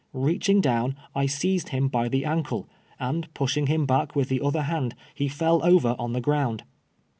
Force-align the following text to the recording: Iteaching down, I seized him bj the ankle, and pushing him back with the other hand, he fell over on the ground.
Iteaching 0.15 0.61
down, 0.61 0.95
I 1.13 1.27
seized 1.27 1.69
him 1.69 1.87
bj 1.87 2.09
the 2.09 2.25
ankle, 2.25 2.67
and 2.99 3.31
pushing 3.35 3.67
him 3.67 3.85
back 3.85 4.15
with 4.15 4.29
the 4.29 4.41
other 4.41 4.63
hand, 4.63 4.95
he 5.13 5.27
fell 5.27 5.63
over 5.63 5.95
on 5.99 6.13
the 6.13 6.19
ground. 6.21 6.63